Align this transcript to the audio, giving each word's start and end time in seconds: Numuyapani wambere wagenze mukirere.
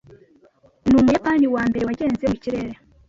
Numuyapani 0.89 1.45
wambere 1.55 1.83
wagenze 1.87 2.23
mukirere. 2.31 2.71